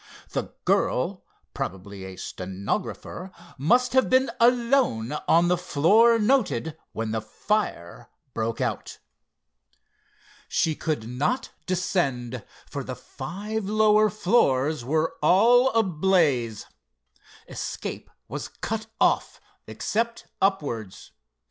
The 0.29 0.51
girl, 0.65 1.23
probably 1.53 2.05
a 2.05 2.15
stenographer, 2.15 3.29
must 3.59 3.93
have 3.93 4.09
been 4.09 4.31
alone 4.39 5.11
on 5.27 5.47
the 5.47 5.59
floor 5.59 6.17
noted 6.17 6.75
when 6.91 7.11
the 7.11 7.21
fire 7.21 8.09
broke 8.33 8.59
out. 8.59 8.97
She 10.47 10.73
could 10.73 11.07
not 11.07 11.51
descend, 11.67 12.43
for 12.65 12.83
the 12.83 12.95
five 12.95 13.65
lower 13.65 14.09
floors 14.09 14.83
were 14.83 15.17
all 15.21 15.69
ablaze. 15.77 16.65
Escape 17.47 18.09
was 18.27 18.47
cut 18.47 18.87
off, 18.99 19.39
except 19.67 20.25
upwards. 20.41 21.11